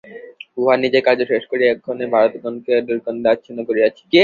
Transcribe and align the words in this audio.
উহা 0.57 0.75
নিজের 0.83 1.03
কার্য 1.07 1.21
শেষ 1.31 1.43
করিয়া 1.51 1.71
এক্ষণে 1.71 2.05
ভারতগগনকে 2.13 2.73
দুর্গন্ধে 2.87 3.27
আচ্ছন্ন 3.33 3.59
করিয়াছে। 3.69 4.01